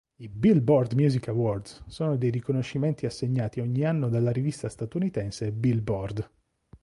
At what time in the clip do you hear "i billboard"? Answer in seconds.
0.17-0.93